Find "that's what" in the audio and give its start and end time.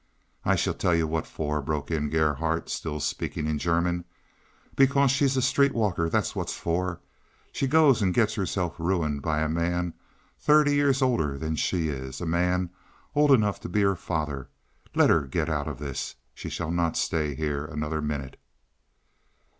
6.09-6.49